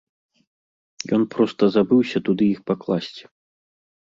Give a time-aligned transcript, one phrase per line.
[1.17, 3.23] Ён проста забыўся туды іх пакласці!